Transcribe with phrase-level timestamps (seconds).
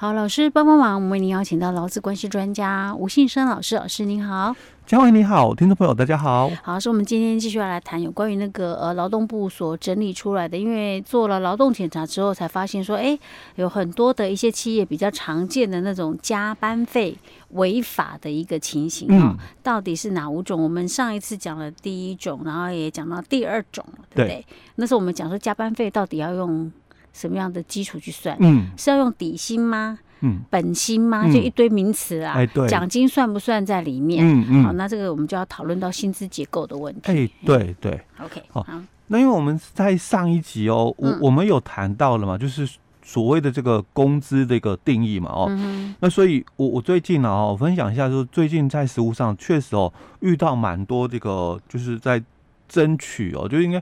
[0.00, 4.54] 好，老师帮帮忙，我们为您邀请到劳资关系专家吴信生老师，老师您好，
[4.86, 6.48] 嘉惠你好，听众朋友大家好。
[6.62, 13.18] 好，是我们今天继续要来谈有关于那个呃劳动部所整理出来的，因为做了劳动检查之后，才发现说，哎，
[13.56, 17.18] 有很多的一些企业比较常见的那种加班费
[17.54, 20.62] 违法的一个情形啊、到底是哪五种？
[20.62, 24.28] 我们上一次讲了第一种，然后也讲到第二种，对不对？
[24.28, 24.46] 对，
[24.76, 26.70] 那时候我们讲说加班费到底要用。
[27.18, 28.36] 什么样的基础去算？
[28.38, 29.98] 嗯，是要用底薪吗？
[30.20, 31.22] 嗯，本薪吗？
[31.26, 32.34] 嗯、就一堆名词啊。
[32.34, 34.26] 哎，对，奖金算不算在里面？
[34.26, 34.64] 嗯嗯。
[34.64, 37.12] 好，那这个我们就要讨论到薪资结构的问题。
[37.12, 38.00] 哎，对对。
[38.20, 38.66] OK，好。
[39.08, 42.68] 那因为我们在上一集哦，我、嗯、我们有谈到了嘛，就是
[43.00, 52.20] 所谓的这个工资的一个定义嘛，哦，嗯、那所以我我最近呢，哦，我分享一下，就是最近在实务上确实哦，遇到蛮多这个，就是在
[52.68, 53.80] 争取哦，就应该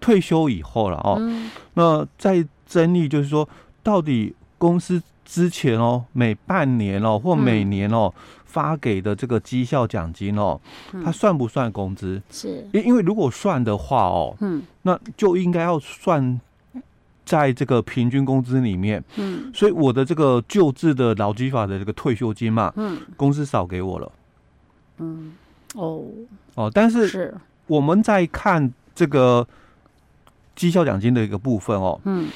[0.00, 2.44] 退休以后了哦，嗯、那在。
[2.66, 3.48] 争议就是说，
[3.82, 10.60] 到底公司之前哦，每半年哦或每年哦、嗯、发给的这个绩效奖金哦，
[11.04, 12.20] 它算不算工资？
[12.30, 16.40] 是，因因为如果算的话哦，嗯，那就应该要算
[17.24, 19.02] 在这个平均工资里面。
[19.16, 24.12] 嗯，所以我的这个旧制的劳基法的这个退休金嘛，嗯，公司少给我了。
[24.98, 25.32] 嗯，
[25.74, 26.04] 哦。
[26.54, 27.34] 哦，但是是。
[27.66, 29.48] 我们在看这个
[30.54, 32.28] 绩效奖金的一个部分哦，嗯。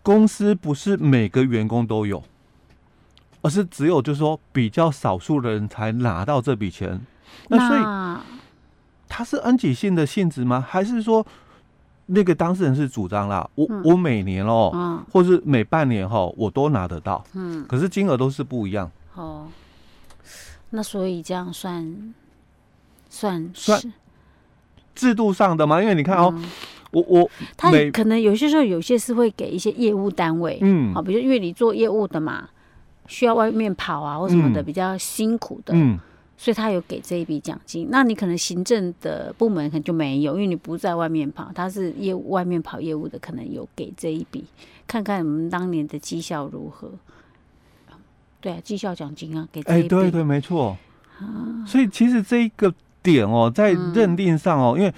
[0.00, 2.22] 公司不是每个员工都有，
[3.42, 6.98] 而是只有就是说比较少数的人才拿到这笔钱。
[7.48, 8.24] 那所以
[9.06, 10.64] 它是恩给性的性质吗？
[10.66, 11.26] 还是说
[12.06, 13.46] 那个当事人是主张啦？
[13.54, 17.22] 我、嗯、我每年哦、嗯，或是每半年哈，我都拿得到。
[17.34, 18.90] 嗯，可是金额都是不一样。
[19.14, 19.46] 哦，
[20.70, 22.14] 那所以这样算
[23.10, 23.92] 算算
[24.94, 25.82] 制度上的吗？
[25.82, 26.32] 因为你看哦。
[26.34, 26.44] 嗯
[26.90, 32.48] 我我他可能有些时候有些是会给一些业务单位，嗯，好，比如因为你做业务的嘛，
[33.06, 35.98] 需要外面跑啊或什么的，比较辛苦的，嗯，
[36.38, 37.88] 所以他有给这一笔奖金。
[37.90, 44.46] 那你可能行政的部门可能就没有，因为你不在外面跑，他是业务外面跑业务的，可能有给这一笔，
[44.86, 46.90] 看看我们当年的绩效如何。
[48.40, 50.78] 对啊，绩效奖金啊，给这一笔，哎，对对，没错。
[51.18, 52.72] 啊，所以其实这一个
[53.02, 54.94] 点哦，在认定上哦，因为。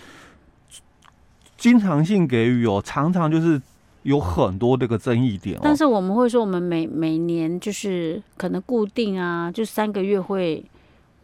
[1.60, 3.60] 经常性给予哦，常常就是
[4.04, 5.60] 有很多这个争议点哦。
[5.62, 10.64] 但是我们会说，我们每每年就是可能固定啊，就三个月会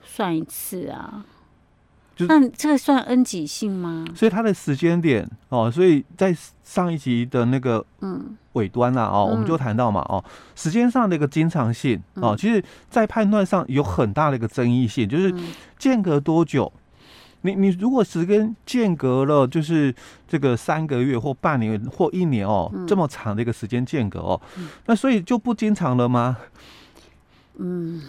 [0.04, 1.24] 算一次啊。
[2.18, 4.04] 那这个算恩给性吗？
[4.14, 10.22] 所以它的时间点哦，所以在上一集的那个嗯尾端啊哦，我们就谈到嘛哦，
[10.54, 15.34] 时间上的一个经常性哦，其实在判断上有很大的一个争议性，就是
[15.78, 16.70] 间隔多久。
[17.46, 19.94] 你你如果时间间隔了，就是
[20.26, 26.36] 这个三个月或半年或一年哦，嗯、这么长的一个时间间隔哦、嗯，那所以就不经常了吗？
[27.58, 28.02] 嗯，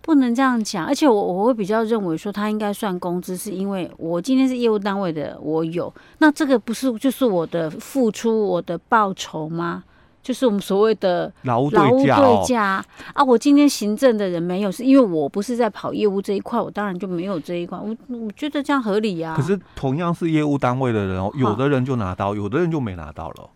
[0.00, 0.84] 不能这样讲。
[0.86, 9.84] 而且我我会比较认为说，他应该算工资，是因为我今天是业务单位的，我有，那这个不是就是我的付出，我的报酬吗？
[10.22, 12.84] 就是我们所谓的劳务对价
[13.14, 13.24] 啊！
[13.24, 17.78] 我今天行政的人没有，是因为我不是在跑业务这一块，我当然就没有这一块。
[17.78, 19.34] 我我觉得这样合理呀。
[19.34, 23.50] 可是同样是业务单位的人哦，有的人就拿到，有的人就没拿到了。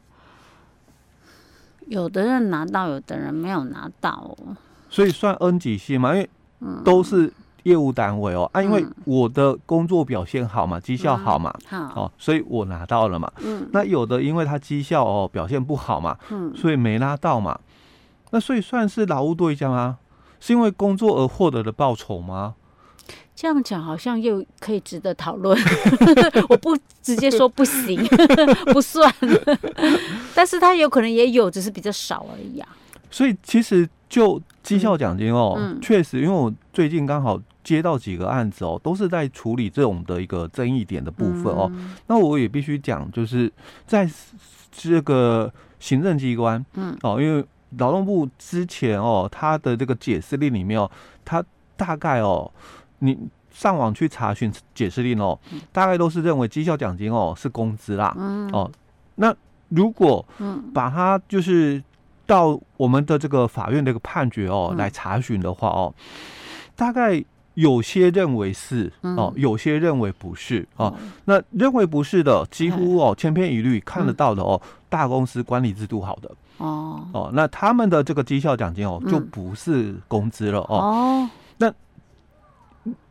[1.89, 4.35] 有的人拿到，有的人没有拿到。
[4.89, 6.31] 所以算 N 几系嘛，因为
[6.85, 7.33] 都是。
[7.65, 13.31] 业务单位哦啊，因为我的工作表现好嘛，绩效好嘛，好哦，所以我拿到了嘛。
[13.39, 17.59] 嗯，那有的因为他绩效哦表现不好嘛，嗯，所以没拿到嘛。
[18.31, 19.99] 那所以算是劳务对象吗？
[20.41, 22.55] 是因为工作而获得的报酬吗？
[23.35, 25.59] 这样讲好像又可以值得讨论。
[26.49, 28.03] 我不直接说不行，
[28.73, 29.13] 不算。
[30.35, 32.69] 但是他有可能也有，只是比较少而已啊。
[33.11, 37.41] 所以其实就绩效奖金哦，嗯，确实，因为我最近刚好。
[37.65, 41.71] 接到几个案子哦，都是在处理这种的一个争议点的部分哦。
[41.73, 43.51] 嗯、那我也必须讲，就是
[43.87, 44.05] 在
[44.73, 47.45] 这个行政机关，嗯，哦，因为
[47.79, 50.91] 劳动部之前哦，他的这个解释令里面哦，
[51.25, 51.41] 他
[51.77, 52.51] 大概哦，
[52.99, 53.17] 你
[53.53, 55.39] 上网去查询解释令哦，
[55.71, 58.69] 大概都是认为绩效奖金哦是工资啦，嗯，哦，
[59.15, 59.33] 那
[59.69, 60.71] 如果嗯。
[60.75, 61.81] 把它就是
[62.27, 65.95] 到我们的这个法院的一个判决哦来查询的话哦，
[66.77, 67.25] 大概。
[67.55, 70.91] 有些认为是哦，有些认为不是哦。
[71.27, 74.59] 那认为不是的，几乎哦千篇一律看得到的哦，
[74.89, 76.31] 大公司管理制度好的。
[76.57, 77.07] 哦。
[77.13, 81.29] 哦，那他们的这个绩效奖金哦就不是工资了哦。
[81.59, 81.71] 那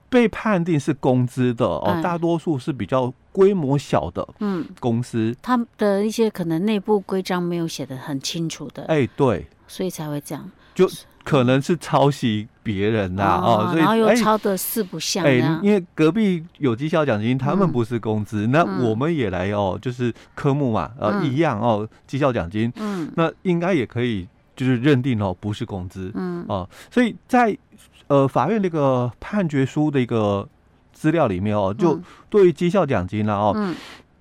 [0.10, 4.66] 被判定是工资的哦，嗯、大多数是比较规模小的嗯。
[4.80, 10.90] 公司，嗯、他们的一些可能内部规章没有写的很清楚的，哎，对，所以才会这样，就
[11.24, 27.58] 可能是抄袭别人呐、啊、哦，所以然后又抄的四不像，哎，因为隔壁有绩效奖金，他们不是工资，嗯、那我们也来哦，就是科目嘛，呃，嗯、一样哦，绩效奖金，嗯，那应该也可以就是认定哦，不是工资，嗯，哦，所以在。
[28.08, 30.46] 呃，法院那个判决书的一个
[30.92, 31.98] 资料里面哦，就
[32.30, 33.74] 对于绩效奖金啦哦，嗯、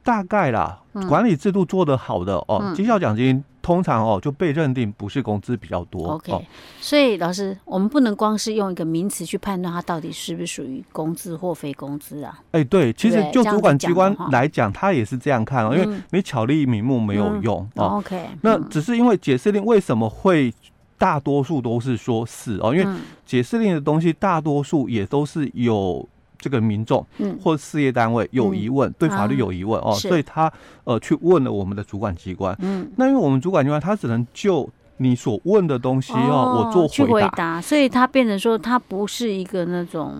[0.05, 6.13] 大概啦，嗯、管理制度做得好的哦，绩、嗯、效奖金通常哦就被认定不是工资比较多。
[6.13, 6.43] OK，、哦、
[6.81, 12.41] 所以老师，我们不能光是用一个名词去判断它到底是不是属于工资或非工资啊？
[12.53, 17.99] 哎，对，其实就主管机关来讲，他也是这样看哦，因为你巧立名目没有用、嗯、哦。
[17.99, 20.53] OK，那只是因为解释令为什么会？
[21.01, 26.07] 大多数都是说是哦，因为解释令的东西大多数也都是有
[26.41, 27.07] 这个民众
[27.41, 30.51] 或事业单位有疑问，对法律有疑问哦，所以他
[30.85, 32.57] 呃去问了我们的主管机关。
[32.61, 40.15] 嗯，那因为我们主管机关他只能就你所问的东西哦，我做回答，所以他变成说他不是一个那种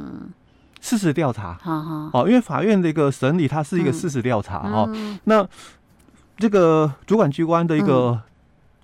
[0.81, 1.59] 事实调查。
[2.13, 4.89] 哦，因为法院的一个审理它是一个事实调查哦，
[5.25, 5.47] 那
[6.37, 8.21] 这个主管机关的一个。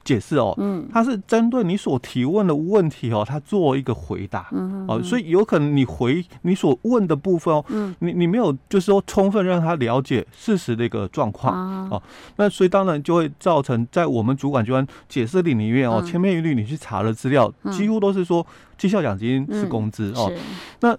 [0.06, 12.00] 解释哦，嗯，他是针对你所提问的问题哦，他做一个回答，嗯，哦，所以有可能你回你所问的部分哦，嗯，你你没有就是说充分让他了解事实的一个状况哦，
[12.36, 18.46] 那所以当然就会造成在我们主管机关解释里里面哦，千篇一律你去查了资料，几乎都是说
[18.78, 20.32] 绩效奖金是工资哦，
[20.80, 20.96] 那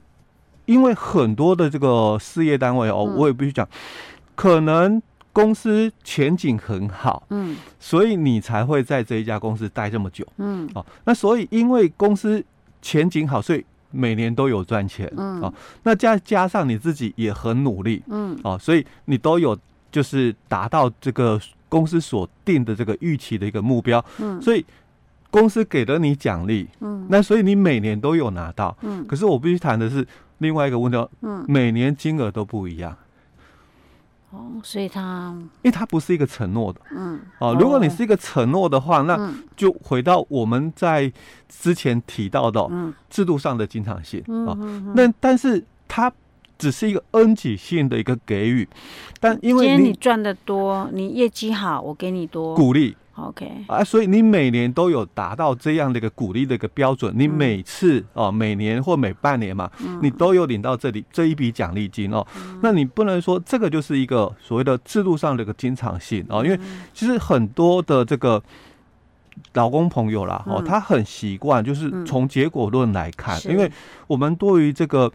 [0.66, 3.66] 因为很多的这个事业单位哦，我也必须讲，
[4.36, 5.02] 可能。
[5.38, 12.44] 公司前景很好，嗯，所以你才会在这一家公司待这么久，嗯，哦，那所以因为公司
[12.82, 15.54] 前景好，所以每年都有赚钱，嗯，哦，
[15.84, 19.56] 那加加上你自己也很努力，嗯，哦，所以你都有
[19.92, 21.40] 就是达到这个
[21.70, 24.66] 公司所定的这个预期的一个目标，嗯，所以
[25.30, 30.04] 公司给了你奖励，嗯，那所以你每年都有拿到，嗯，可是我必须谈的是
[30.40, 32.98] 另外一个问题，嗯，每年金额都不一样。
[34.30, 41.12] 哦，所以他，因为他不是一个承诺的，嗯，哦，如果你是一个承诺的话，那就回到我们在
[41.48, 42.70] 之前提到的
[43.10, 44.52] 制度上的经常性啊，
[44.94, 46.12] 那但是它
[46.58, 48.68] 只是一个恩给性的一个给予，
[49.20, 52.56] 但因为你赚的多，你业绩好，我给你多。
[52.56, 52.96] 鼓励。
[53.18, 59.68] OK 啊，所以你每年都有达到这样的一个鼓励的一个标准，你每次哦，每年或每半年嘛，
[60.04, 62.24] 你都有领到这里这一笔奖励金哦。
[62.62, 66.60] 那你不能说这个就是一个所谓的制度上的一个经常性哦，因为
[66.94, 68.40] 其实很多的这个
[69.54, 73.72] 老公朋友啦哦，他很习惯就是从结果论来看，因为
[74.06, 75.12] 我们对于这个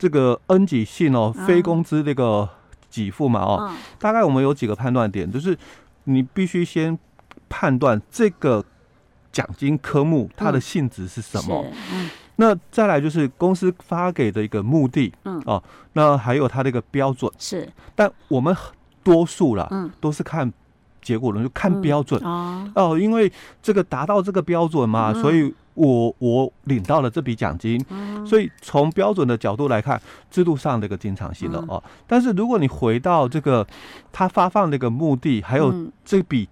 [0.00, 2.48] 这个恩给性哦，非工资这个
[2.90, 3.70] 给付嘛哦，
[4.00, 5.56] 大概我们有几个判断点，就是
[6.02, 6.98] 你必须先。
[7.52, 8.64] 判断这个
[9.32, 11.66] 奖金科目它的性质是什么？
[11.92, 15.42] 嗯，那再来就是公司发给的一个目的，嗯。
[15.46, 15.60] 哦，
[15.94, 17.28] 那还有它的一个标准。
[17.40, 18.56] 是，但我们
[19.02, 20.52] 多数啦，嗯，都是看
[21.02, 22.22] 结果论，就看标准。
[22.22, 22.70] 哦。
[22.76, 27.84] 哦，因为这个达到这个标准嘛，所以我我领到了这笔奖金，
[28.26, 30.00] 所以从标准的角度来看，
[30.30, 33.66] 制度上的一个经常性了哦，但是如果你回到这个
[34.12, 36.48] 他发放的一个目的，还有这笔。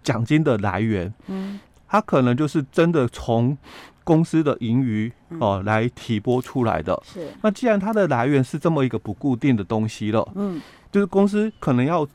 [0.00, 3.58] 奖金的来源，嗯，它可能就是真的从
[4.04, 6.98] 公司的盈余哦来提拨出来的。
[7.04, 12.08] 是，那既然它的来源是这么一个不固定的东西了，嗯，就是公司可能要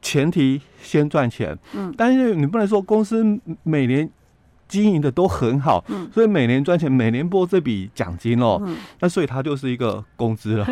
[0.00, 3.24] 前提先赚钱，嗯，但是你不能说公司
[3.64, 4.08] 每年
[4.68, 10.66] 经营的都很好，嗯，所以每年赚钱，每年拨这笔奖金哦，嗯，那所以它就是一个工资了。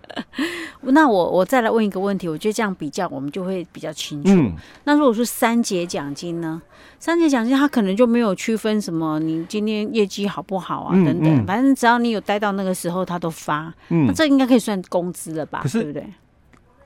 [0.82, 4.30] 那我我再来问一个问题，我觉得这样比较我们就会比较清楚。
[4.30, 4.52] 嗯、
[4.84, 6.60] 那如果是三节奖金呢？
[6.98, 13.72] 三节奖金它可能就没有区分什么，你今天业绩好不好啊等等，反正只要你有待到那个时候，他都发。
[13.88, 15.62] 嗯，那这应该可以算工资了吧？
[15.70, 16.06] 对不对？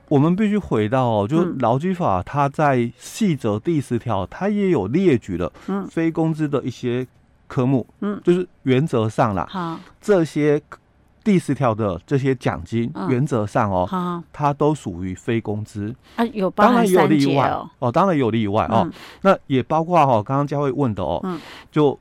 [0.09, 5.51] 我们必须回到哦，就劳基法，它在细则第十条，它也有列举了
[5.89, 7.07] 非工资的一些
[7.47, 7.87] 科目。
[8.01, 9.79] 嗯，就是原则上啦，好。
[10.01, 10.61] 这些。
[11.21, 18.89] 第十条的这些奖金，原则上哦，它都属于非工资啊，有当然有例外哦，当然有例外哦。
[19.21, 21.21] 那也包括哈，刚刚佳慧问的哦，
[21.69, 21.99] 就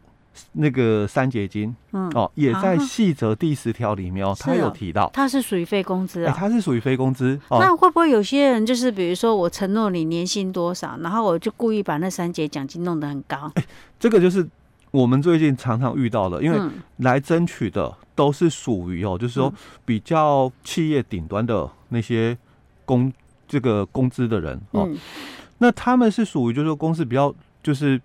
[0.52, 7.38] 那个三节金，哦，也在细则第十条里面哦，他有提到，它是属于非工资啊，它是属于非工资。
[7.50, 13.50] 那会不会有些人就是，比如说我承诺你年薪多少，然后我就故意把那三节奖金弄得很高？
[13.54, 13.64] 哎，
[13.98, 14.46] 这个就是
[14.90, 16.58] 我们最近常常遇到的，因为
[16.98, 17.94] 来争取的。
[18.18, 19.54] 都是属于哦，就是说
[19.84, 22.36] 比较企业顶端的那些
[22.84, 23.12] 工
[23.46, 24.88] 这个工资的人哦。
[25.58, 28.00] 那他们是属于就是说公司比较就是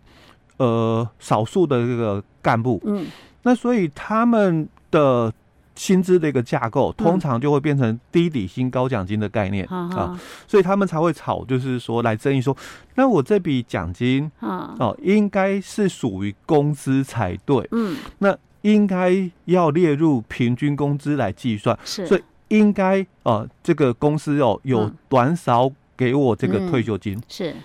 [0.64, 2.82] 呃少数的这个干部。
[2.86, 3.06] 嗯。
[3.44, 5.34] 那所以他们的。
[5.76, 12.56] 薪资的一个架构，通常就会变成低底薪高奖金的概念、嗯、啊，所以他们才会吵，就是说来争议说，
[12.94, 27.56] 那我这笔奖金啊，哦，应该是属于工资才对，嗯，那应该要列入平均工资来计算，是，所以应该啊，这个公司哦有短少给我这个退休金，嗯、是，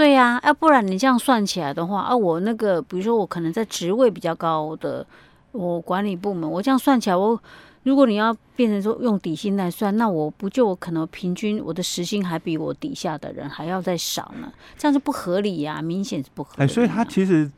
[0.00, 5.06] 对呀、啊，要不然你这样算起来的话，啊，我那个比如说我可能在职位比较高的。
[5.52, 7.38] 我管理部门，我这样算起来，我
[7.82, 14.50] 如果你要变成说用底薪来算，那我不就可能平均我的时薪还比我底下的人还要再少呢？
[14.78, 17.50] 这样是不合理呀、啊，明显是不合理、所以他其实，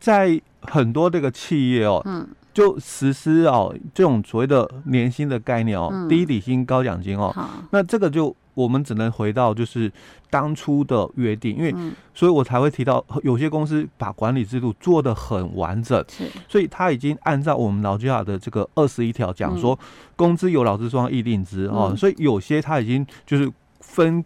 [0.00, 7.32] 在很多这个企业哦，嗯，就实施哦这种所谓的年薪的概念哦，嗯、低底薪高奖金哦，
[7.70, 8.34] 那这个就。
[8.54, 9.90] 我们只能回到就是
[10.28, 11.74] 当初的约定，因为
[12.14, 19.78] 所以我才会提到有些公司把管理制度做得很完整，是，所以他已经按照我们劳基法的这个二十一条讲说，
[20.16, 24.24] 工资有劳资双方议定之哦，所以有些他已经就是分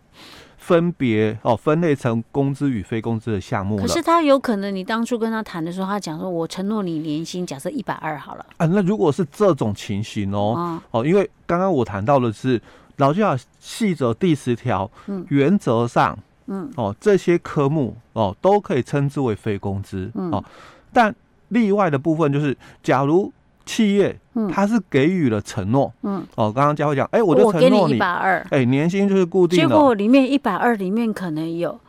[0.67, 3.77] 分别哦分类成工资与非工资的项目。
[3.77, 8.47] 可是他有可能，你当初跟他谈的时候，他讲说我承诺你年薪假设一百二好了。
[8.57, 12.61] 啊，那如果是这种情形哦哦，因为刚刚我谈到的是。
[12.99, 16.17] 劳基法细则第十条，嗯，原则上，
[16.47, 20.45] 嗯，哦，这些科目哦都可以称之为非工资，嗯，哦，
[20.93, 21.13] 但
[21.49, 23.33] 例外的部分就是，假如
[23.67, 31.81] 企业，嗯，它是给予了承诺，嗯，哦，刚刚佳慧讲，哎，我就承诺你一百二，哎，年薪就是固定的，结果里面一百二里面可能有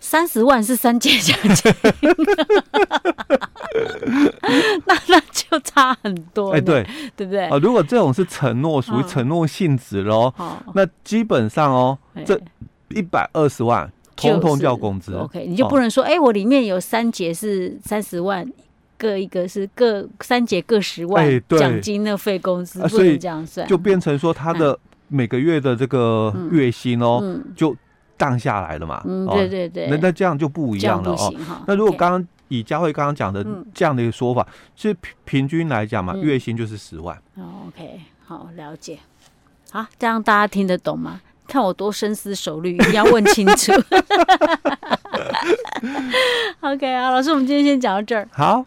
[0.00, 1.72] 三十万是三节奖金，
[4.86, 6.86] 那那就差很多，哎，对，
[7.16, 7.44] 对不对？
[7.46, 10.32] 啊，如果这种是承诺，属于承诺性质喽，
[10.74, 12.40] 那基本上哦，这
[12.88, 18.46] 一百二十万通通叫工资，OK，你就不能说，哎，我里面有三节是三十万，
[19.00, 24.78] 各一个是各三节各十万奖金的费工资，不能这样算，就变成说他的
[25.08, 27.74] 每个月的这个月薪哦，就。
[28.20, 29.02] 降下来了嘛？
[29.06, 31.34] 嗯，对对对，那那这样就不一样了哦。
[31.66, 33.42] 那如果刚刚以佳慧刚刚讲的
[33.72, 37.16] 这样的一个说法，其实平平均来讲嘛，月薪就是十万。
[37.36, 38.98] 哦，OK，好，了解。
[39.70, 41.22] 好，这样大家听得懂吗？
[41.48, 43.72] 看我多深思熟虑，一定要问清楚。
[46.60, 48.28] OK 啊，老师，我们今天先讲到这儿。
[48.32, 48.66] 好。